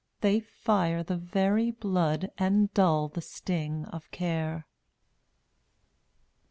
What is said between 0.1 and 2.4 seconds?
They fire the very blood